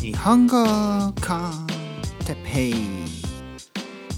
[0.00, 1.66] 日本語コン
[2.24, 2.74] テペイ。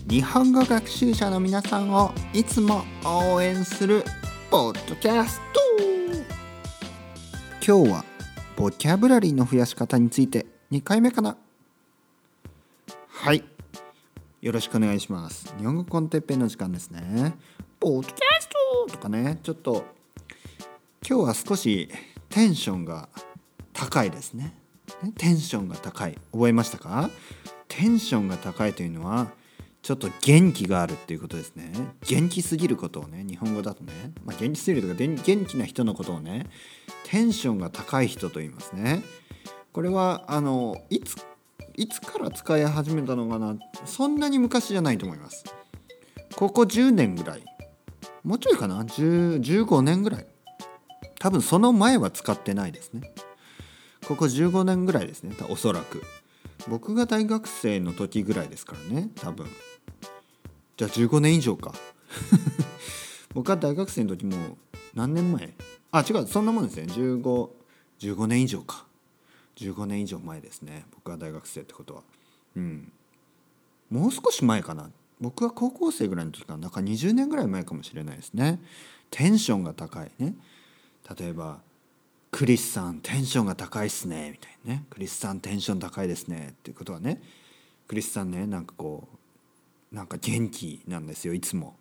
[0.08, 4.02] 日本語学習者の皆さんをいつも応援する
[4.50, 5.60] ポッドキャスト。
[7.66, 8.04] 今日は
[8.56, 11.36] ボキャブラリーの増やし方について2回目かな。
[13.08, 13.44] はい。
[14.40, 15.54] よろしくお願いします。
[15.58, 17.36] 日本語コンテッペイの時間ですね。
[17.78, 18.48] ポッドキャス
[18.86, 19.38] トとかね。
[19.42, 19.84] ちょっと
[21.06, 21.90] 今日は少し
[22.28, 23.08] テンションが
[23.72, 24.59] 高いですね。
[25.16, 26.18] テンションが高い。
[26.32, 27.10] 覚えましたか？
[27.68, 29.28] テンションが高いというのは
[29.82, 31.72] ちょっと元気があるっていうことですね。
[32.06, 33.92] 元気すぎることをね日本語だとね、
[34.24, 36.46] まあ、元気すぎるとか元気な人のことをね
[37.04, 39.02] テンションが高い人と言いますね。
[39.72, 41.16] これはあのいつ
[41.76, 43.56] いつから使い始めたのかな？
[43.86, 45.44] そんなに昔じゃないと思います。
[46.36, 47.44] ここ10年ぐらい。
[48.22, 50.26] もうちょいかな？15年ぐらい。
[51.18, 53.14] 多分その前は使ってないですね。
[54.06, 55.34] ここ15年ぐらいですね。
[55.48, 56.02] おそらく。
[56.68, 59.10] 僕が大学生の時ぐらいですからね。
[59.16, 59.46] 多分。
[60.76, 61.72] じゃあ15年以上か。
[63.34, 64.58] 僕は大学生の時も
[64.94, 65.54] 何年前？
[65.92, 66.26] あ違う。
[66.26, 66.84] そんなもんですね。
[66.92, 67.50] 1515
[68.00, 68.86] 15年以上か。
[69.56, 70.86] 15年以上前ですね。
[70.92, 72.02] 僕が大学生ってことは。
[72.56, 72.92] うん。
[73.90, 74.90] もう少し前かな。
[75.20, 76.60] 僕は高校生ぐらいの時かな。
[76.60, 78.60] なんか20年ぐらい前かもしれないですね。
[79.10, 80.34] テンションが高いね。
[81.18, 81.60] 例えば
[82.30, 87.20] クリスさんテンションが高いっすねみたいなねクリスさんテンション高いですねっていうことはね
[87.88, 89.08] クリスさんねなんかこ
[89.92, 91.74] うなんか元気なんですよいつも。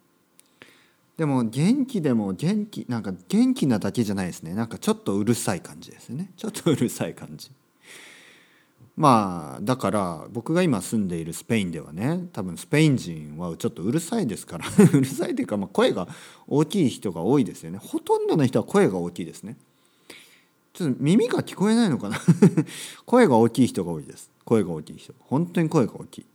[1.18, 4.54] でも元気でも元気なんか元気なだけじゃないですね。
[4.54, 6.32] なんかちょっとうるさい感じですね。
[6.38, 7.52] ちょっとうるさい感じ。
[8.96, 14.66] まあだから僕が今住んでいるスペインではね多分スペイン人はちょっとうるさいですから。
[14.94, 16.08] うるさいというか、まあ、声が
[16.48, 17.78] 大きい人が多いですよね。
[17.78, 19.58] ほとんどの人は声が大きいですね。
[20.80, 22.18] ちょっと耳が聞こえないのかな？
[23.06, 24.32] 声が大きい人が多いです。
[24.46, 25.14] 声が大きい人。
[25.20, 26.26] 本当に声が大きい。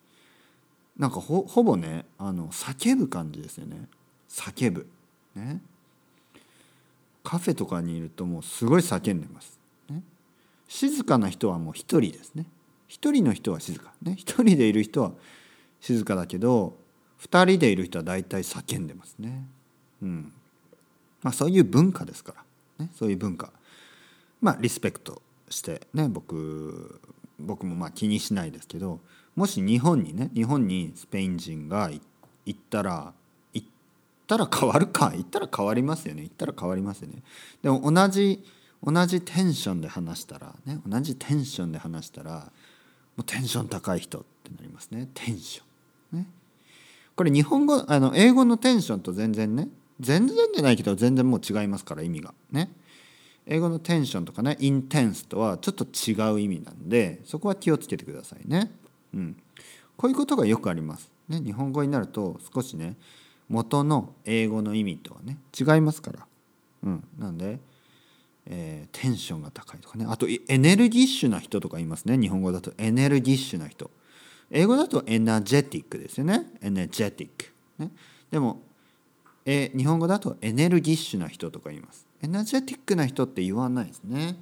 [0.99, 3.89] なんかほぼねあの叫ぶ感じですよね。
[4.29, 4.87] 叫ぶ。
[5.35, 5.63] ね。
[7.23, 9.59] カフェとかにいるともうすごい叫んでます、
[9.89, 10.03] ね、
[10.69, 12.45] 静かな人はもう一人ですね。
[12.87, 13.95] 一人の人は静か。
[14.03, 14.15] ね。
[14.19, 15.13] 一人でいる人は
[15.81, 16.77] 静かだけど
[17.17, 19.47] 二人でいる人は大体叫んでますね。
[20.03, 20.33] うん。
[21.23, 22.35] まあそういう文化ですか
[22.79, 23.51] ら、ね、そういう文化。
[24.45, 27.01] まあリスペクトしてね僕
[27.41, 29.01] 僕もまあ気にしないですけど
[29.35, 31.91] もし日本にね日本にスペイン人が
[32.45, 33.15] 行ったら
[33.55, 33.67] 行っ
[34.27, 37.23] たら変わるか行ったら変わりますよね行ったら変わりますよね。
[37.63, 38.45] でも同じ
[38.83, 42.53] 同じテンションで話したらね同じテンションで話したら
[43.17, 45.09] もうテンション高い人ってなりますね。
[45.15, 46.19] テンション。
[46.19, 46.27] ね。
[47.17, 49.69] これ日本語あの英語のテンションと全然ね
[50.01, 52.35] 全然じゃないけど全然もう違いますから意味が。
[52.53, 52.71] ね。
[53.47, 58.71] 英語のテンションとかねインテンスとはちょっと違う意味なんでそこは気をつけてくださいね。
[59.13, 59.37] うん、
[59.97, 61.11] こういうことがよくあります。
[61.29, 62.97] ね、日本語になると少しね
[63.49, 66.27] 元の英語の意味とはね違いますから。
[66.85, 67.61] うん、なんで、
[68.47, 73.91] えー、テンションが高いとかねあとエネルギッシュな人とか言いますね日本語だとエネルギッシュな人。
[74.51, 77.53] 英語だとエナジェティックですよねエネジェティック。
[77.83, 77.91] ね、
[78.31, 78.63] でも、
[79.45, 82.07] えー、日本語だとエネルギッシュな人とか言います。
[82.25, 84.37] エナジェティックな人って言わないですね。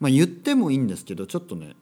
[0.00, 1.76] まあ、言ってもいいんですけどちょっとね、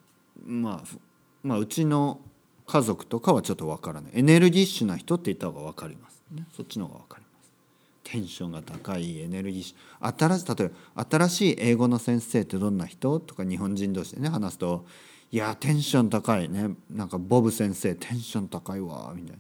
[0.44, 0.98] まあ、
[1.43, 2.20] まあうちの
[2.66, 4.12] 家族とかはちょっとわからない。
[4.15, 8.12] エネルギッシュな人って言った方が分かります、ね、そっちの方が分かります。
[8.12, 10.15] テンションが高いエネルギッシュ。
[10.19, 14.84] 新し例えば新しい英語の先生ってどんな人とか日本人同士でね話すと
[15.31, 16.70] いやテンション高いね。
[16.91, 19.38] なんかボブ先生テンション高いわみたいな。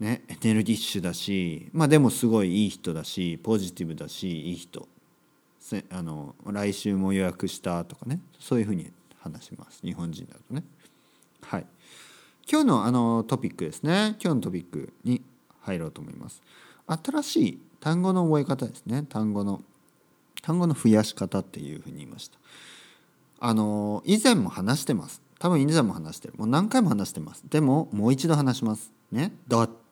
[0.00, 4.88] ね、エネルギッシュだし、まあ、でもすごいいい人だしポジティブだしいい人。
[5.60, 8.20] せあの来週も予約したとかね。
[8.38, 8.90] そういうふうに
[9.20, 9.80] 話します。
[9.82, 10.64] 日本人だとね。
[11.42, 11.66] はい、
[12.50, 14.16] 今日のあのトピックですね。
[14.22, 15.22] 今日のトピックに
[15.60, 16.42] 入ろうと思います。
[16.86, 19.04] 新しい単語の覚え方ですね。
[19.06, 19.62] 単語の
[20.42, 22.38] 単語の増やし方っていうふうに言いました。
[23.38, 25.20] あの以前も話してます。
[25.38, 26.34] 多分以前も話してる。
[26.38, 27.44] もう何回も話してます。
[27.50, 28.92] でももう一度話します。
[29.12, 29.32] ね。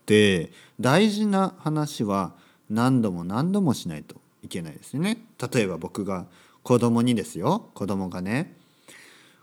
[0.09, 2.33] てって大事な話は
[2.71, 5.19] 何度も何度もしないといけないですよね。
[5.53, 6.27] 例えば僕が
[6.63, 7.69] 子供にですよ。
[7.75, 8.57] 子供がね。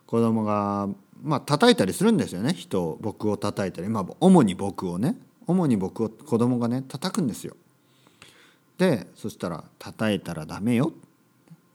[0.07, 0.87] 子供が
[1.23, 2.53] まあ叩いたりするんですよね。
[2.53, 3.89] 人を僕を叩いたり。
[3.89, 5.15] まあ主に僕をね。
[5.47, 7.55] 主に僕を子供がね叩くんですよ。
[8.77, 10.91] でそしたら「叩いたらダメよ」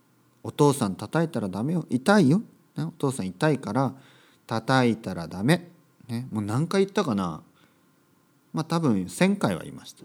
[0.42, 1.86] 「お父さん叩いたらダメよ。
[1.88, 2.42] 痛いよ」
[2.76, 3.94] ね、お父さん痛いから
[4.46, 5.68] 叩いたらダメ、
[6.08, 7.42] ね、もう何回言ったかな。
[8.52, 10.04] まあ多分1,000回は言いました。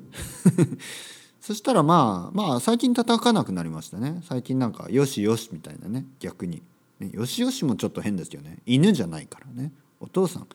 [1.42, 4.22] そしたらまあまあ最近叩かなくなりましたね。
[4.28, 6.06] 最近なんかよしよしみたいなね。
[6.20, 6.64] 逆に。
[7.00, 8.60] ね、よしよしもちょっと変ですよね。
[8.66, 9.72] 犬じゃないからね。
[10.00, 10.48] お父さん。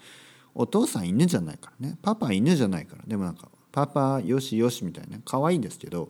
[0.54, 1.98] お父さん犬じゃないからね。
[2.02, 3.02] パパ犬じゃないから。
[3.06, 5.18] でもなんかパパよしよしみたいな。
[5.24, 6.08] 可愛いんですけど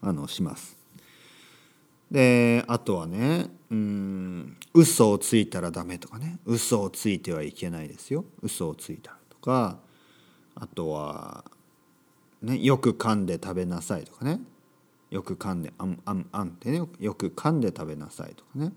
[0.00, 0.78] あのします。
[2.10, 6.38] であとはねうん嘘をついたらダメとかね。
[6.44, 8.24] 嘘をついてはいけないですよ。
[8.42, 9.78] 嘘をついたらとか
[10.54, 11.44] あとは、
[12.42, 14.40] ね、よく噛んで食べなさいとかね。
[15.10, 16.82] よく噛んであんあんあんってね。
[16.98, 18.72] よく噛んで食べなさいとかね。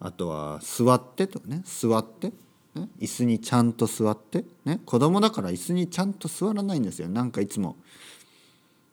[0.00, 1.62] あとは座ってとかね。
[1.64, 2.32] 座って。
[2.74, 7.08] ね、椅子にちゃんと座って、ね、子供だから椅子にちゃんと座らないんですよ。
[7.08, 7.76] なんかいつも。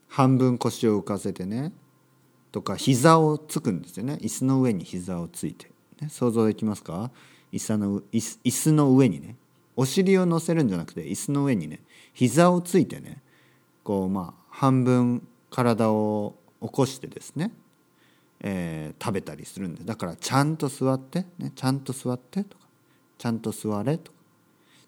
[0.09, 1.71] 半分腰を浮かせてね。
[2.51, 4.17] とか膝をつくんですよね。
[4.21, 7.11] 椅子の上に膝をついて、ね、想像できますか？
[7.53, 9.37] 椅子の椅子の上にね。
[9.75, 11.79] お尻を乗せるんじゃなくて椅子の上にね。
[12.19, 13.21] 膝をついてね
[13.81, 17.53] こうまあ半分体を起こしてですね、
[18.41, 22.65] えー、食べたりするんでだからちゃんと座って、ね、ちゃんと座ってとか
[23.17, 24.17] ちゃんと座れとか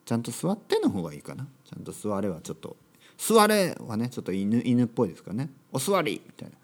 [0.03, 1.47] ちゃんと座っての方がいいかな。
[1.63, 2.75] ちゃんと座れはちょっと
[3.17, 5.49] 座れはねちょっと犬犬っぽいですかね。
[5.71, 6.55] お座りみたいな。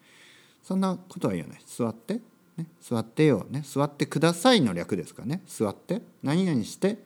[0.63, 1.62] そんなことは言わない。
[1.66, 2.16] 座って、
[2.58, 5.44] ね、座ってよ、ね、座ってくださいの略ですかね。
[5.48, 6.98] 座って何々して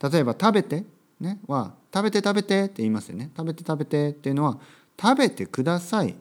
[0.00, 0.84] 例えば食べて、
[1.20, 3.30] ね、は食べて食べてって言いますよね。
[3.36, 4.58] 食べて食べてっていうのは
[5.00, 6.14] 食べてくださいっ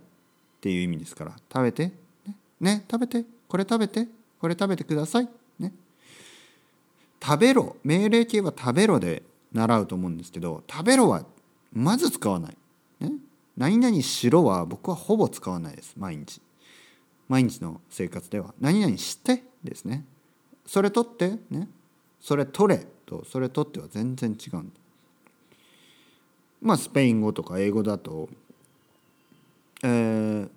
[0.60, 1.36] ていう意味ですから。
[1.54, 1.92] 食べて
[2.26, 4.08] ねね食べてこれ食べて
[4.40, 5.30] これ食べてください
[5.60, 5.72] ね。
[7.24, 7.76] 食べろ。
[7.84, 9.24] 命令形は食べろで
[9.54, 11.26] 習うと思うんですけど食べろは
[11.74, 12.58] まず使わない、
[13.00, 13.12] ね、
[13.56, 15.94] 何々しろは僕はほぼ使わないです。
[15.98, 16.42] 毎日。
[17.28, 18.54] 毎日の生活では。
[18.60, 20.06] 何々してですね。
[20.66, 21.68] それ取ってね。
[22.20, 24.87] それ取れとそれ取っては全然違うんです。
[26.68, 28.30] まあスペイン語とか英語だと
[29.84, 30.50] えー、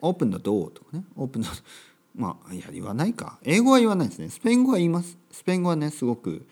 [0.00, 1.04] オープンだドとかね。
[1.16, 1.48] オープンだ
[2.14, 3.38] まあいや言わないか。
[3.42, 4.28] 英語は言わないですね。
[4.28, 5.16] スペイン語は言います。
[5.30, 6.46] スペイン語はねすごく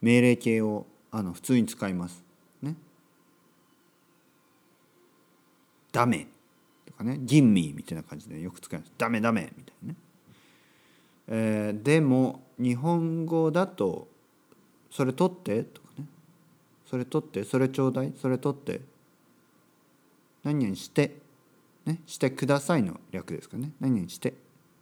[0.00, 2.24] 命令形をあの普通に使います。
[2.62, 2.74] ね。
[5.92, 6.26] ダメ
[6.86, 7.18] とかね。
[7.22, 8.92] ギンミーみたいな感じでよく使います。
[8.98, 9.96] ダメダメみたいなね、
[11.28, 14.08] えー、でも日本語だと
[14.90, 15.89] それ取ってとか。
[16.90, 18.80] それ取ってそれちょうだいそれ取って
[20.42, 21.14] 何々して
[21.86, 23.70] ねしてくださいの略ですかね。
[23.78, 24.34] 何々して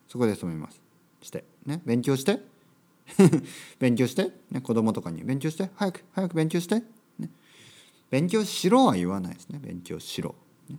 [0.08, 0.80] そこで止めます。
[1.20, 2.40] してね勉強して
[3.78, 6.82] 勉強して、ね、子供とかに勉強して早く早く勉強して、
[7.18, 7.28] ね、
[8.08, 9.58] 勉強しろは言わないですね。
[9.62, 10.34] 勉強しろ、
[10.70, 10.78] ね、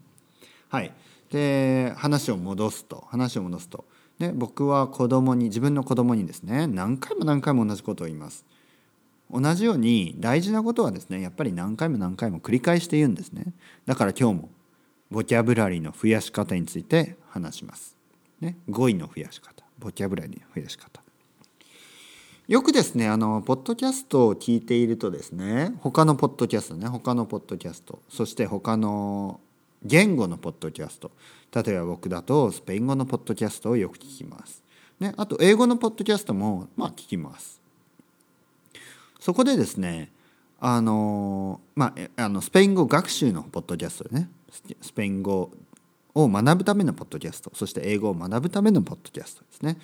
[0.70, 0.92] はい。
[1.30, 3.86] で話を戻すと話を戻すと、
[4.18, 8.48] ね、僕は子供に自分の子供にですね何回も何回も同じことを言います。
[9.32, 13.54] 同じように大事なことはですねやっぱり何回も何回も繰り返して言うんですね
[13.86, 14.50] だから今日も
[15.12, 17.96] ボキャブラリーの増やし方について話します、
[18.42, 21.02] ね、語彙の増やし方ボキャブラリーの増やし方
[22.48, 29.40] よくですねあのポッドキャストを聞いているとですね他のポッドキャストね他のポッドキャストそして他の
[29.84, 31.12] 言語のポッドキャスト
[31.54, 34.64] 例えば僕だとスペイン語のポッドキャストをよく聞きます。
[35.00, 37.59] ね、あと英語のポッドキャストもまあ聞きます。
[39.20, 40.12] そこでですね
[40.62, 44.30] あのまあ、あのスペイン語学習のポッドキャストね。
[44.82, 45.52] スペイン語
[46.14, 47.52] を学ぶためのポッドキャスト。
[47.54, 49.78] そして英語を学ぶためのポッドキャストですね。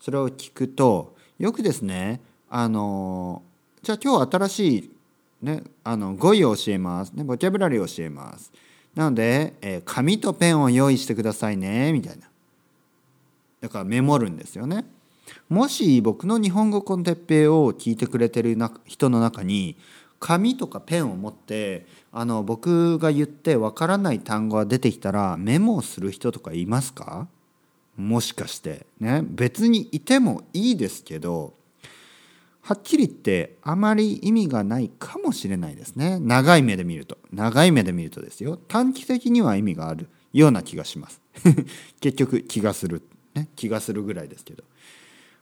[0.00, 3.42] それを聞くとよくですねあの
[3.82, 4.90] じゃあ今日新しい、
[5.42, 8.52] ね、あの語彙を教えます、ね、ボキャブラリーを教えます。
[8.96, 12.26] なので、えー、紙とペンを用意してくださいねみたいな。
[13.60, 14.84] だからメモるんですよね。
[15.48, 19.76] もし僕の日本語コンテッペイを聞いてくれてる人の中に
[20.18, 27.28] 紙とかペンを持ってあの僕が言ってわからない単語が出てきたらメモをする人とかいますか？
[27.96, 28.86] もしかして。
[29.00, 29.22] ね。
[29.24, 31.54] 別にいてもいいですけど
[32.62, 36.18] はっきり言ってあまり意味がないかもしれないですね。
[36.18, 37.16] 長い目で見ると。
[37.32, 38.56] 長い目で見るとですよ。
[38.68, 41.20] 短期的には意味があるような気がします。
[42.00, 43.02] 結局気がする、
[43.34, 44.64] ね、気がするぐらいですけど。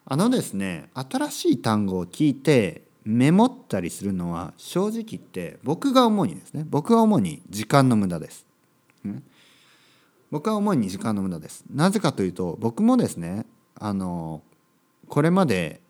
[0.06, 8.46] あのですね新しい単語を聞いてメモったりするのは正直言って僕が思うにですね僕は主に時間の無駄です、
[9.04, 9.23] ね、
[10.30, 11.64] 僕は主に時間の無駄です。
[11.70, 13.46] なぜかというと僕もですね
[13.78, 14.42] あの
[15.08, 15.80] これまで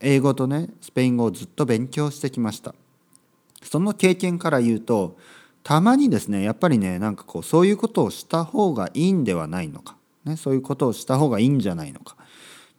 [0.00, 2.74] 英語とねスペイン語をずっと勉強してきました。
[3.62, 5.16] その経験から言うと
[5.62, 12.16] たまにですねやっぱりねなんかこうそういうことをした方がいいんではないのか、ね、そういうことをした方がいいんじゃないのか。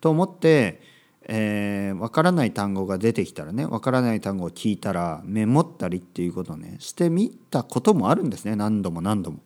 [0.02, 0.82] と思って、
[1.24, 9.40] えー、分からない単語が出てきたらね分からない単語を聞いたらメモったりっていうことをねしてみたこともあるんですね何度も何度も。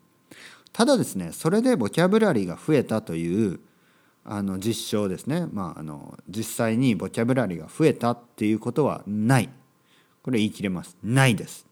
[0.74, 3.60] ただですねそれでボキャブラリーが増えたという
[4.24, 9.50] あの実証ですね、まあ、あの実際にボキャブラリーが増えたっていうことはない。
[10.24, 10.96] これ言い切れます。
[11.04, 11.66] ないです。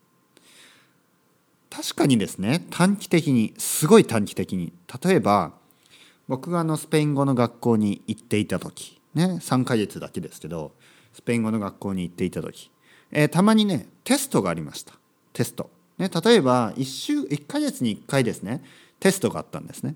[1.69, 5.53] 確かにですね短期的にすごい短期的に例えば
[6.29, 10.71] 僕があのスペイン語の学校に行っていた時ね3ヶ月だけですけど
[11.11, 12.69] スペイン語の学校に行っていた時、
[13.11, 14.93] えー、たまにねテストがありました。
[15.33, 18.63] テスト、ね、例えば1週1ヶ月に1回ですね
[18.99, 19.95] テストがあったんですね。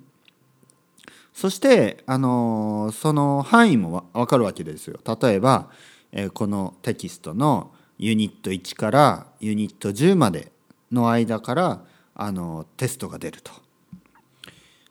[1.33, 4.99] そして、あのー、その範囲も分かるわけですよ。
[5.21, 5.69] 例えば、
[6.11, 10.51] えー、このテキストのユニット1からユニット10まで
[10.91, 11.83] の間から
[12.15, 13.62] あのテストが出ると。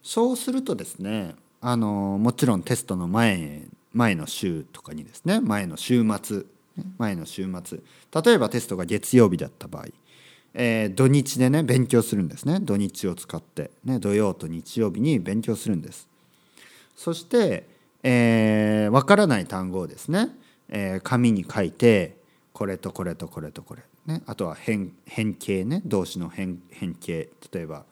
[0.02, 6.44] そうするとですねあのもちろんテストの前前の週とかにですね前の週末
[6.98, 7.78] 前の週末
[8.24, 9.86] 例えばテストが月曜日だった場合、
[10.54, 12.58] えー、土日でね勉強するんですね。
[12.60, 16.08] 土日を使って、ね、土曜と日曜日に勉強するんです。
[16.96, 17.66] そして、
[18.02, 20.28] えー、分からない単語をですね、
[20.68, 22.16] えー、紙に書いて
[22.52, 27.84] これとこれとこれとこれね、あとは変変形ね動詞の変変形例えば、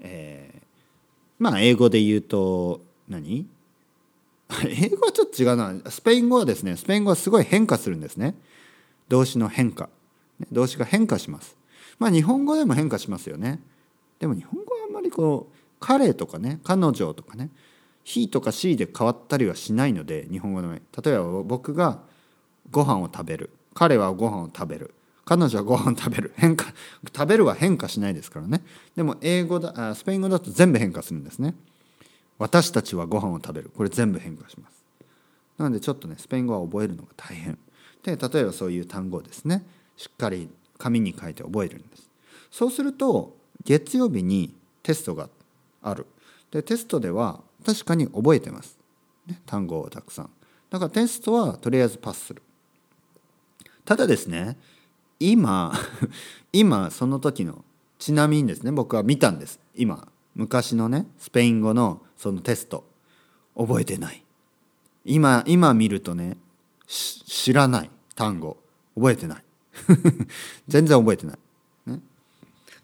[0.00, 0.62] えー、
[1.38, 3.46] まあ英語で言うと何？
[4.66, 5.90] 英語はちょっと違うな。
[5.90, 8.34] スペイン語はですねスペイン語はすごい変化するんですね。
[9.08, 9.88] 動詞の変化。
[10.52, 11.56] 動詞が変化します。
[11.98, 13.60] まあ日本語でも変化しますよね。
[14.18, 17.50] でも日本語はあんまりこう彼とかね彼女とかね
[18.04, 20.80] 「he」とか「she」で変わったりはしないので日本語の例
[21.12, 22.02] えば僕が
[22.70, 23.50] ご飯を食べる。
[23.74, 24.94] 彼はご飯を食べる。
[25.28, 26.32] 彼女はご飯食べる。
[26.36, 26.72] 変化
[27.14, 28.62] 食べるは変化しないですからね。
[28.96, 31.54] でも英語だスペイン語だと全部変化するんですね。
[32.38, 33.70] 私たちはご飯を食べる。
[33.76, 34.82] これ全部変化します。
[35.58, 37.58] なのでちょっとねスペイン語は覚えるのが大変。
[38.02, 39.66] で例えばそういう単語ですね。
[39.98, 42.08] しっかり紙に書いて覚えるんです。
[42.50, 45.28] そうすると月曜日にテストが
[45.82, 46.06] ある。
[46.50, 48.78] でテストでは確かに覚えてます、
[49.26, 50.30] ね、単語をたくさん。
[50.70, 52.40] だからテストはとりあえずパスする。
[53.84, 54.56] ただですね
[55.20, 55.72] 今
[56.52, 57.64] 今その時の
[57.98, 59.60] ちなみにですね僕は見たんです。
[59.74, 62.84] 今昔のねスペイン語のそのテスト。
[63.56, 64.24] 覚えてない。
[65.04, 66.36] 今今見るとね
[66.86, 67.90] 知らない。
[68.14, 68.56] 単語。
[68.94, 69.44] 覚えてない。
[70.68, 71.38] 全然覚えてない、
[71.90, 72.00] ね、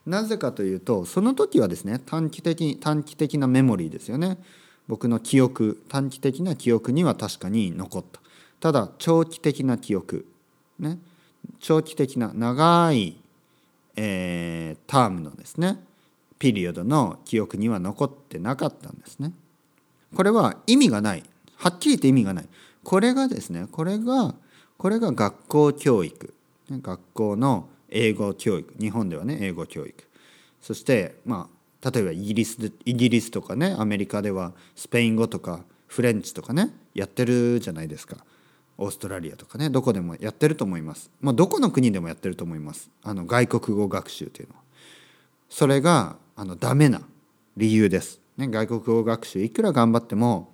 [0.06, 4.38] なぜかというとその時はですね短期的短期的なメモリーですよね。
[4.86, 8.20] 僕の記憶短期的な記憶には確かに残った。
[8.60, 10.26] ただ長期的な記憶。
[10.78, 10.98] ね。
[11.60, 13.16] 長期的な長い、
[13.96, 15.78] えー、タームのですね
[16.38, 19.32] ピリオドの記憶には残ってなかったんですね。
[20.14, 21.24] これは意味がない。
[21.56, 22.48] はっきり言って意味がない。
[22.82, 24.34] これがですねこれが
[24.76, 26.34] これが学校教育。
[26.70, 28.74] 学校の英語教育。
[28.78, 29.94] 日本ではね英語教育。
[30.60, 31.48] そしてま
[31.82, 38.18] あ例えばイギリスイギリスとかねアメリカではスペイン語とかフレンチとかねやってるじゃないですか。
[38.76, 42.90] オーストラリアとかねどこでもやってると思います、まあ、どこの国でもやってると思います。
[43.02, 44.60] あの外国語学習というのは。
[45.48, 47.02] それがあのダメな
[47.56, 50.52] 理由です、ね、外国語学習いくら頑張っても、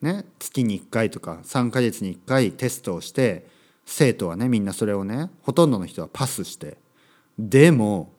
[0.00, 3.48] ね、月に1回とか3ヶ月に1回テストをして
[3.84, 6.76] 生徒はねみんなそれをねほとんどの人はパスして。
[7.38, 8.12] でも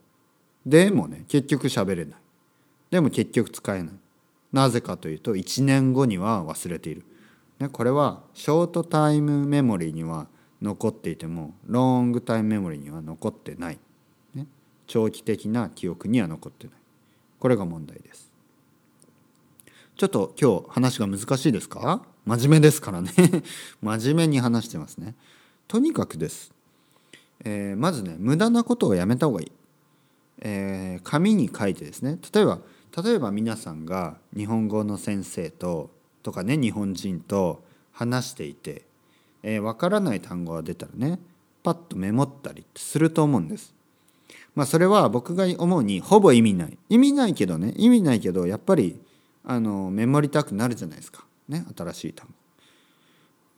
[0.66, 2.20] でもね結局喋れない。
[2.90, 3.94] でも結局使えない。
[4.52, 7.06] なぜかというと1年後には忘れている。
[7.62, 10.28] ね、これはショートタイムメモリーには
[10.64, 13.78] 残っていてもロングタイムメモリには残ってない、
[14.34, 14.48] ね、
[14.88, 16.76] 長期的な記憶には残ってない。
[17.40, 18.32] これが問題です。
[19.96, 22.02] ちょっと今日話が難しいですか？
[22.26, 23.12] 真面目ですからね。
[23.80, 25.14] 真面目に話してますね。
[25.68, 26.52] とにかくです、
[27.44, 29.52] えー、まずね無駄なことをやめた方がいい、
[30.40, 32.18] えー、紙に書いてですね。
[32.34, 32.60] 例えば
[33.04, 35.92] 例えば皆さんが日本語の先生と
[36.24, 38.84] とかね日本人と話していて、
[39.44, 41.20] えー、分からない単語が出たらね
[41.64, 43.74] パッとメモったりすると思うんです。
[44.56, 49.00] まあそれは僕が思うにほぼ意味ない意味ないけどね意味ないけどやっぱり
[49.46, 52.34] あのメモりたくなるじゃないですかね新しい単語。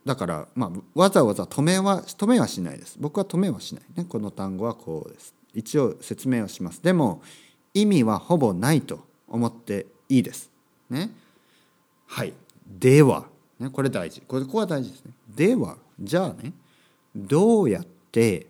[0.05, 2.97] だからまあわざわざ止めは止めはしないです。
[2.99, 5.33] 僕は止めはしないねこの単語はこうです。
[5.53, 6.81] 一応説明をします。
[6.83, 7.21] でも
[7.73, 10.51] 意味はほぼないと思っていいです。
[10.89, 11.09] ね。
[12.05, 12.33] はい。
[12.67, 13.25] では、
[13.59, 14.21] ね、これ大事。
[14.21, 15.11] これここは大事ですね。
[15.35, 16.53] ではじゃあね
[17.15, 18.47] どうやって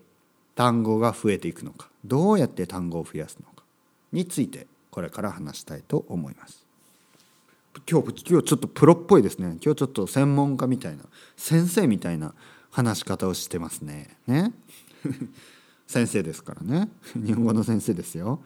[0.54, 1.88] 単語が増えていくのか。
[2.04, 3.64] どうやって単語を増やすのか。
[4.12, 6.64] についてこれから話したいと思います。
[7.90, 9.58] 今日今日ちょっとプロっぽいですね。
[9.62, 11.02] 今日ちょっと専門家みたいな
[11.36, 12.34] 先生みたいな
[12.70, 14.16] 話し方をしてますね。
[14.26, 14.52] ね。
[15.86, 16.88] 先生ですからね。
[17.14, 18.40] 日本語の先生ですよ。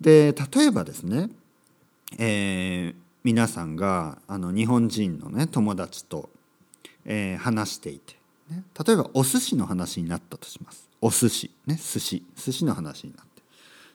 [0.00, 1.30] で例えばですね、
[2.18, 6.30] えー皆さんがあの日本人のね友達と、
[7.04, 8.14] えー、話していて、
[8.48, 10.88] ね、例えばお寿司の話になったとします。
[11.00, 11.74] お寿司ね。
[11.74, 12.24] 寿司。
[12.36, 13.26] 寿司の話になっ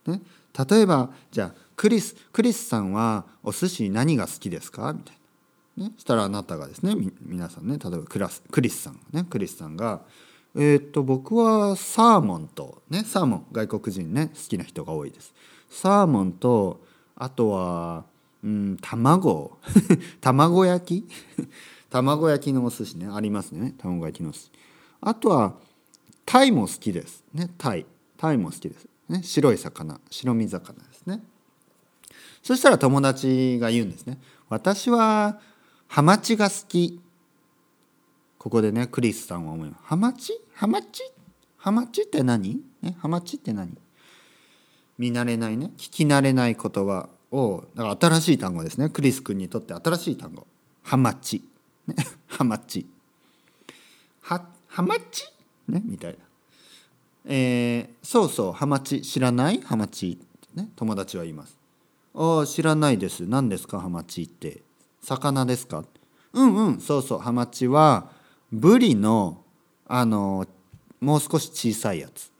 [0.03, 0.21] て、ね、
[0.69, 4.91] 例えばじゃあクリスクリスさんはお寿司何が好きですか？
[4.91, 5.15] みたい
[5.77, 10.01] な、ね、したらあなたがですね皆さんね例えばクラスクリスさんねクリスさんが
[10.55, 13.05] えー、っと僕はサーモンとね。
[13.05, 13.45] サーモン。
[13.53, 15.33] 外国人ね好きな人が多いです。
[15.69, 16.81] サーモンと
[17.15, 18.10] あとは
[18.43, 19.57] うん卵。
[20.21, 21.09] 卵焼き？
[21.89, 23.07] 卵焼きのお寿司ね。
[23.07, 23.75] ありますね。
[23.77, 24.51] 卵焼きのお寿司。
[25.01, 25.55] あとは
[26.25, 27.49] タイも好きですね。
[27.57, 27.85] タイ。
[28.17, 29.21] タイも好きですね。
[29.23, 29.99] 白い魚。
[30.09, 31.23] 白身魚ですね。
[32.41, 34.19] そしたら友達が言うんですね。
[34.49, 35.39] 私は
[35.87, 37.01] ハマチが好き。
[38.37, 39.83] ここでねクリスさんは思います。
[39.83, 40.33] ハマチ？
[40.53, 41.03] ハマチ？
[41.57, 42.61] ハマチって何？
[42.81, 43.77] ねハマチって何？
[44.97, 45.71] 見慣れないね。
[45.77, 47.09] 聞き慣れない言葉。
[47.31, 48.89] をだから新しい単語ですね。
[48.89, 50.45] クリス君にとって新しい単語。
[50.83, 51.43] ハマチ、
[51.87, 51.95] ね、
[52.27, 52.85] ハマチ。
[54.21, 55.23] はハマチ？
[55.67, 56.19] ねみたいな。
[57.25, 59.01] えー、そうそうハマチ。
[59.01, 59.61] 知らない？
[59.61, 60.19] ハマチ。
[60.55, 61.57] ね友達は言います。
[62.13, 63.25] ああ知らないです。
[63.25, 63.79] 何ですか？
[63.79, 64.61] ハマチって。
[65.01, 65.85] 魚ですか？
[66.33, 66.79] うんうん。
[66.81, 67.19] そうそう。
[67.19, 68.11] ハマチは
[68.51, 69.43] ブリの
[69.87, 70.47] あの
[70.99, 72.31] もう少し小さいやつ、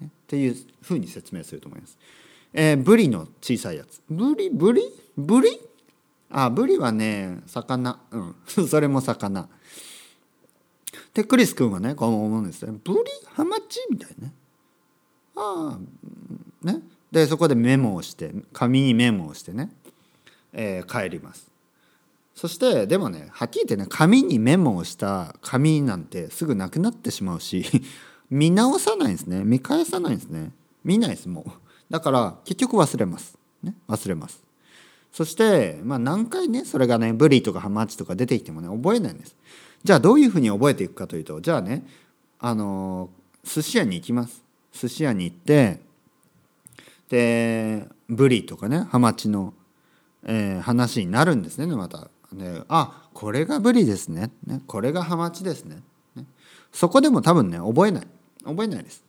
[0.00, 1.96] ね、っていうふうに説明すると思います。
[2.58, 4.00] えー、ブリの小さいやつ。
[4.08, 4.48] ブリ？
[4.48, 4.82] ブリ？
[5.14, 5.60] ブリ？
[6.30, 8.00] あブリはね魚。
[8.10, 8.34] うん。
[8.66, 9.46] それも魚。
[11.12, 13.78] でクリス君はねこう思うんですねブリハマチ？
[13.90, 14.28] みたいな。
[14.28, 14.32] ね
[15.36, 16.80] ああね。
[17.12, 19.70] でそこでメモをして紙にメモをしてね、
[20.54, 21.50] えー、帰ります。
[22.34, 27.66] そしてでもねはっきり言ってね紙にメモをした紙なんてすぐなくなってしまうし
[28.30, 29.44] 見直さないんですね。
[29.44, 30.52] 見返さないんですね。
[30.84, 33.38] 見ないですもうだから結局忘れます。
[33.62, 34.42] ね、忘れます。
[35.12, 39.34] そして、まあ、何回ねそれがねブリとかハマチとか出てきてもね覚えないんです。
[39.82, 41.86] じゃあどういうふうに覚えていくかというとじゃあね
[42.38, 43.08] あの
[43.44, 44.42] 寿司屋に行きます。
[44.72, 45.80] 寿司屋に行って
[47.08, 49.54] でブリとかねハマチの、
[50.24, 52.10] えー、話になるんですねまた。
[52.32, 54.60] であこれがブリですねね？
[54.66, 55.82] これがハマチですね
[56.14, 56.24] ね？
[56.72, 58.06] そこでも多分ね覚えない
[58.44, 59.02] 覚えないです。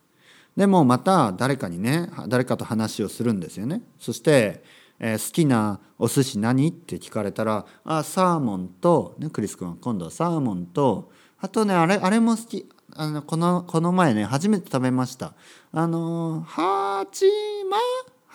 [0.56, 3.82] でもまた誰かにね誰かと話をするんですよね。
[3.98, 4.64] そして
[4.98, 12.68] 「えー、好きなお寿司何?」って聞かれたら「あサーモンと、ね、クリス君は今度はサーモンとあとねあれあれも好き。
[12.94, 15.34] あのこのこの前ね初めて食べました。
[15.72, 17.26] あのハチ
[17.70, 17.76] マ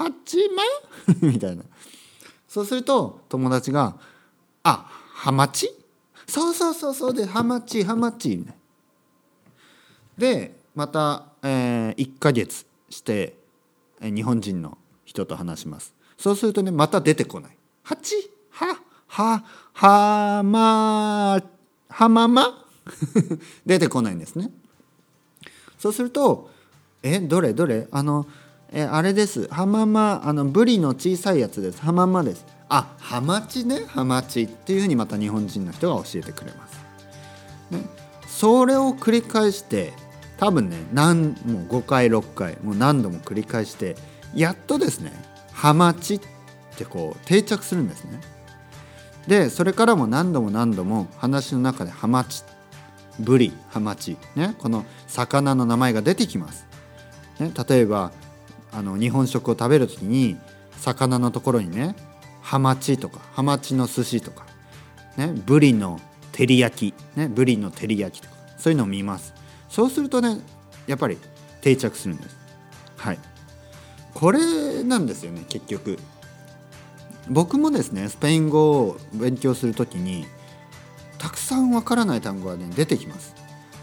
[0.05, 1.63] ハチマみたいな。
[2.47, 3.97] そうすると友達が
[4.63, 5.69] 「あハマチ
[6.27, 8.45] そうそうそうそうでハマチハマチ」
[10.17, 13.37] でまた、えー、1ヶ月して
[14.01, 15.93] 日本人の人と話します。
[16.17, 18.15] そうするとねまた出てこない「はち？
[18.51, 18.79] は？
[19.07, 19.43] は？
[19.73, 21.43] はま？
[21.89, 22.65] はまま」
[23.65, 24.49] 出てこないんですね。
[25.77, 26.49] そうすると
[27.03, 27.53] 「えどれ？
[27.53, 27.87] どれ？
[27.91, 28.25] あの
[28.71, 29.47] えあれです。
[29.51, 30.21] はまま？
[30.23, 31.81] あのブリの小さいやつです。
[31.81, 33.85] はままです」あハマチね？
[33.87, 36.79] ハマチっていうふうにまた日本人の人が教えてくれます。
[37.69, 37.85] ね、
[38.27, 39.93] それを繰り返して
[40.43, 43.95] 多分ね何もう5回6回もう何度も繰り返して
[44.35, 45.13] やっとですね
[45.53, 46.19] ハマチっ
[46.75, 48.19] てこう定着するんですね。
[49.25, 52.43] でそれからも何度も何度も話の中でハマチ
[53.21, 56.67] ブリハマチねこの魚の名前が出てきます。
[57.39, 58.11] ね、例えば
[58.73, 60.35] あの日本食を食べる時に
[60.73, 61.95] 魚のところにね
[62.41, 64.45] ハマチとかハマチの寿司とか、
[65.15, 66.01] ね、ブリの
[66.33, 69.42] 照り焼き、ね、ブリの照り焼きとかそういうのを見ます。
[69.73, 70.37] そうするとね
[70.85, 71.17] やっぱり
[71.61, 72.37] 定着するんです。
[72.95, 73.19] はい。
[74.13, 75.97] これなんですよね結局。
[77.27, 80.27] 僕もですねスペイン語を勉強する時に
[81.17, 83.33] たくさんわからない単語がね出てきます。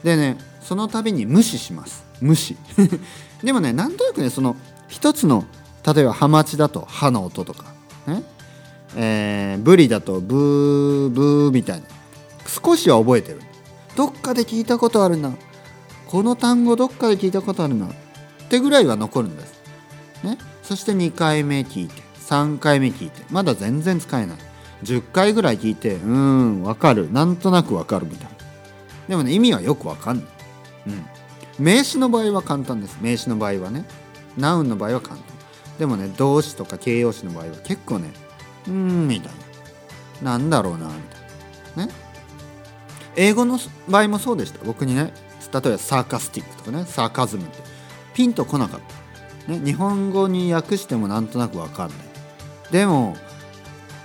[0.04, 2.04] でねその度に無視します。
[2.20, 2.56] 無視。
[3.42, 4.54] でもねなんとなくねその
[4.86, 5.44] 一つの
[5.84, 7.64] 例えばハマチだと歯の音とか
[8.06, 8.22] ね。
[8.94, 11.86] えー、ブリだとブーブーみたいな。
[12.46, 13.40] 少しは覚えてる。
[13.96, 15.32] どっかで聞いたことあるな。
[16.10, 17.86] この単語どっかで聞いたことあるな。
[17.86, 17.90] っ
[18.48, 19.60] てぐらいは残るんです。
[20.24, 24.36] ね、そして2回目聞いて3回目聞いてまだ全然使えない。
[24.82, 27.12] 10回ぐらい聞いてうんわかる。
[27.12, 28.30] なんとなくわかるみたいな。
[29.08, 30.26] でもね意味はよくわかんない、
[30.88, 32.98] うん、名詞の場合は簡単です。
[33.00, 33.84] 名詞の場合はね。
[34.36, 35.24] ナウンの場合は簡単。
[35.78, 38.10] でもね動詞とか形容詞の場合は結構ね
[38.66, 39.32] うんみたい
[40.22, 40.32] な。
[40.32, 41.86] なんだろうなみたいな。
[41.86, 41.92] ね。
[43.14, 44.64] 英語の場合もそうでした。
[44.64, 45.12] 僕にね
[45.52, 47.58] 例えばサーカスティックとかねサーカズムって
[48.14, 48.80] ピンとこなかっ
[49.46, 51.98] た、ね、日本語に訳してもなんとなく分かんない。
[52.70, 53.16] でも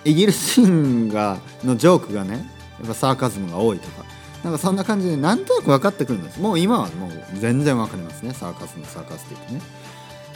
[0.04, 2.46] イギリス人がのジョークがね
[2.80, 4.04] やっぱサーカズムが多いとか
[4.44, 6.40] なんかそんな感じでなんとなく分かってくるんです。
[6.40, 8.34] もう今はもう全然分かりますね。
[8.34, 9.62] サーカスムサーカスティックね。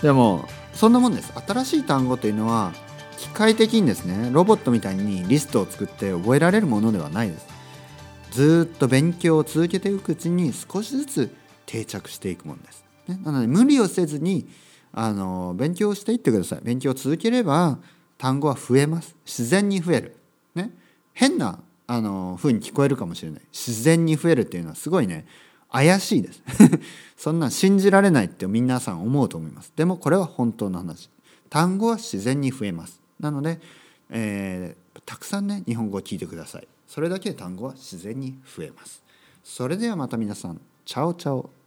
[0.02, 1.32] でもそんなもんです。
[1.48, 2.74] 新しい単語というのは
[3.18, 7.46] 機械的にですねロボットみたいにリストを作って覚えられるものではないです。
[8.32, 14.48] ずっと勉強を続けていくうちに少しずつ定着していくものです、ね、なので無理をせずに
[14.92, 16.60] あの勉強していってください。
[16.64, 17.78] 勉強を続ければ
[18.18, 19.16] 単語は増えます。
[19.26, 20.16] 自然に増える。
[20.56, 20.72] ね
[21.14, 23.42] 変なあの風に聞こえるかもしれない。
[23.52, 25.26] 自然に増えるっていうのはすごいね
[25.72, 26.42] 怪しいです。
[27.18, 29.72] そんな信じられないって皆さん思うと思います。
[29.76, 31.10] でもこれは本当の話。
[31.50, 33.02] 単語は自然に増えます。
[33.20, 33.60] なので、
[34.10, 36.68] えー、たくさんね日本語を聞いてください。
[36.90, 39.04] それだけ単語は自然に増えます。
[39.44, 41.59] それではまた皆さんチャオチャオ。